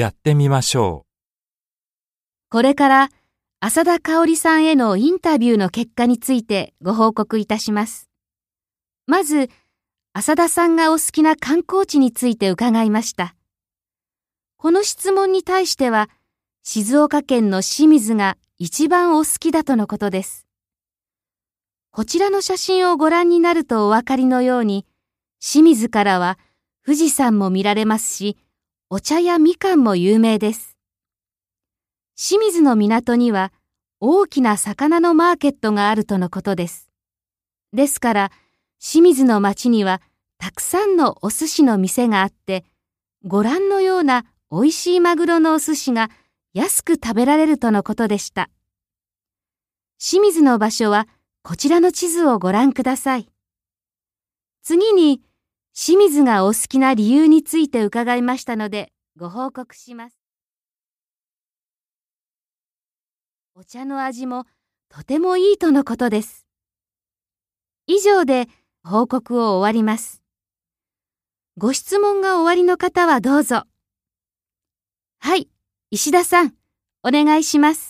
[0.00, 1.10] やってみましょう
[2.50, 3.10] これから
[3.60, 8.08] 浅田香織さんへのインタビューの結果についてご報告いたします。
[9.06, 9.50] まず、
[10.14, 13.34] 浅田さんがお好きな観光地について伺いました。
[14.56, 16.08] この質問に対しては、
[16.62, 20.46] 静岡県の清水が一番お好きだとのことです。
[21.90, 24.86] こちらの写真をご覧になるとお分かりのように、
[25.38, 26.38] 清水からは
[26.86, 28.38] 富士山も見られますし、
[28.92, 30.76] お茶やみかんも有名です。
[32.16, 33.52] 清水の港には
[34.00, 36.90] 大きな魚のマーケットがあるとのことです。
[37.72, 38.32] ですから、
[38.80, 40.02] 清水の町には
[40.38, 42.64] たくさんのお寿司の店があって、
[43.24, 46.10] ご覧のような美味しいマグロのお寿司が
[46.52, 48.50] 安く食べられるとのことでした。
[50.00, 51.06] 清水の場所は
[51.44, 53.28] こちらの地図をご覧ください。
[54.62, 55.22] 次に、
[55.82, 60.18] 清水がお好きな理由について伺いましたので、ご報告します。
[63.54, 64.44] お茶の味も
[64.90, 66.46] とてもいいとのことです。
[67.86, 68.46] 以上で
[68.84, 70.22] 報告を終わります。
[71.56, 73.62] ご質問が終わりの方はどうぞ。
[75.18, 75.48] はい、
[75.90, 76.54] 石田さん、
[77.02, 77.89] お願いします。